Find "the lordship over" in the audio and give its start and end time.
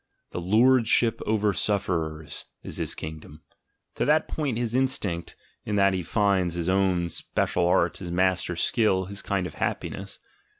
0.31-1.53